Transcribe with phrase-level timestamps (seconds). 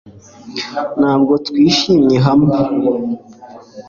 [0.99, 2.57] Ntabwo twishimye hamwe